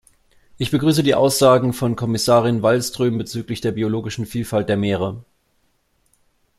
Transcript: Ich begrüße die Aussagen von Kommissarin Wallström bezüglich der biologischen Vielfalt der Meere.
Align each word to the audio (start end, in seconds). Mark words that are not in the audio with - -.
Ich 0.57 0.71
begrüße 0.71 1.03
die 1.03 1.13
Aussagen 1.13 1.73
von 1.73 1.95
Kommissarin 1.95 2.63
Wallström 2.63 3.19
bezüglich 3.19 3.61
der 3.61 3.71
biologischen 3.71 4.25
Vielfalt 4.25 4.67
der 4.67 4.75
Meere. 4.75 5.23